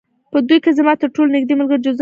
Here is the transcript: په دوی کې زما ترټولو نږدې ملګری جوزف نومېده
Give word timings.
په 0.31 0.37
دوی 0.47 0.57
کې 0.63 0.71
زما 0.79 0.93
ترټولو 1.01 1.33
نږدې 1.35 1.53
ملګری 1.59 1.77
جوزف 1.83 1.83
نومېده 1.83 1.89